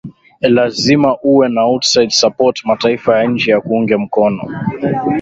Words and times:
lazima 0.57 1.09
uwe 1.31 1.45
na 1.55 1.61
outside 1.61 2.09
support 2.21 2.65
mataifa 2.65 3.17
ya 3.19 3.23
nje 3.27 3.51
yakuunge 3.51 3.97
mkono 3.97 4.43